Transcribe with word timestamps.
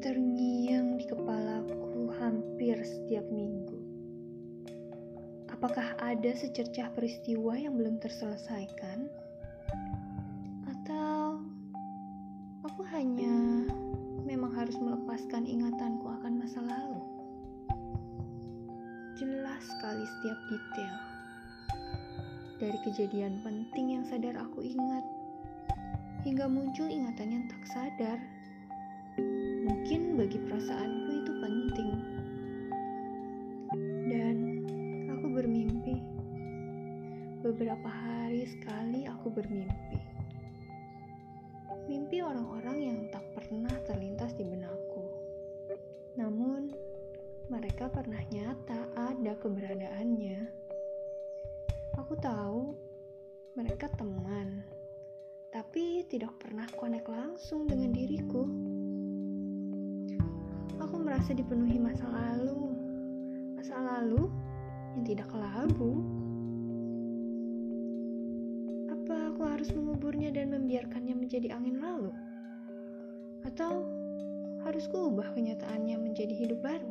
terngiang 0.00 0.96
di 0.96 1.04
kepalaku 1.04 2.08
hampir 2.16 2.72
setiap 2.80 3.28
minggu. 3.28 3.76
Apakah 5.52 5.92
ada 6.00 6.32
secercah 6.32 6.88
peristiwa 6.96 7.52
yang 7.52 7.76
belum 7.76 8.00
terselesaikan? 8.00 9.12
Atau 10.72 11.44
aku 12.64 12.80
hanya 12.96 13.68
memang 14.24 14.56
harus 14.56 14.80
melepaskan 14.80 15.44
ingatanku 15.44 16.08
akan 16.08 16.32
masa 16.48 16.64
lalu? 16.64 17.04
Jelas 19.20 19.60
sekali 19.68 20.04
setiap 20.08 20.38
detail. 20.48 20.96
Dari 22.56 22.78
kejadian 22.88 23.44
penting 23.44 24.00
yang 24.00 24.04
sadar 24.08 24.40
aku 24.40 24.64
ingat, 24.64 25.04
hingga 26.24 26.48
muncul 26.48 26.88
ingatan 26.88 27.36
yang 27.36 27.44
tak 27.52 27.64
sadar 27.68 28.16
bagi 30.20 30.36
perasaanku 30.36 31.10
itu 31.16 31.32
penting. 31.40 31.90
Dan 34.04 34.36
aku 35.08 35.32
bermimpi. 35.32 35.96
Beberapa 37.40 37.88
hari 37.88 38.44
sekali 38.44 39.08
aku 39.08 39.32
bermimpi. 39.32 39.96
Mimpi 41.88 42.20
orang-orang 42.20 42.78
yang 42.84 42.98
tak 43.08 43.24
pernah 43.32 43.72
terlintas 43.88 44.36
di 44.36 44.44
benakku. 44.44 45.08
Namun, 46.20 46.68
mereka 47.48 47.88
pernah 47.88 48.20
nyata 48.28 48.92
ada 48.92 49.32
keberadaannya. 49.40 50.40
Aku 51.96 52.12
tahu 52.20 52.76
mereka 53.56 53.88
teman, 53.96 54.68
tapi 55.48 56.04
tidak 56.12 56.36
pernah 56.36 56.68
konek 56.76 57.08
langsung 57.08 57.64
dengan 57.64 57.88
diriku. 57.96 58.49
Merasa 61.20 61.36
dipenuhi 61.36 61.76
masa 61.76 62.08
lalu, 62.08 62.72
masa 63.52 63.76
lalu 63.76 64.32
yang 64.96 65.04
tidak 65.04 65.28
kelabu. 65.28 66.00
Apa 68.88 69.28
aku 69.28 69.44
harus 69.44 69.68
menguburnya 69.76 70.32
dan 70.32 70.48
membiarkannya 70.48 71.12
menjadi 71.12 71.52
angin 71.52 71.76
lalu? 71.76 72.08
Atau 73.44 73.84
harus 74.64 74.88
kuubah 74.88 75.36
kenyataannya 75.36 76.00
menjadi 76.00 76.32
hidup 76.32 76.64
baru? 76.64 76.88